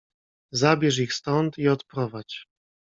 "Zabierz 0.51 0.97
ich 0.97 1.13
stąd 1.13 1.57
i 1.57 1.67
odprowadź!" 1.67 2.45